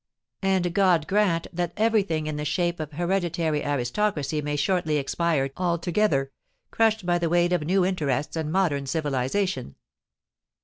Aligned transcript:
And 0.41 0.73
God 0.73 1.05
grant 1.07 1.45
that 1.53 1.73
every 1.77 2.01
thing 2.01 2.25
in 2.25 2.35
the 2.35 2.43
shape 2.43 2.79
of 2.79 2.93
hereditary 2.93 3.63
aristocracy 3.63 4.41
may 4.41 4.55
shortly 4.55 4.97
expire 4.97 5.51
altogether—crushed 5.55 7.05
by 7.05 7.19
the 7.19 7.29
weight 7.29 7.53
of 7.53 7.61
new 7.61 7.85
interests 7.85 8.35
and 8.35 8.51
modern 8.51 8.87
civilisation! 8.87 9.75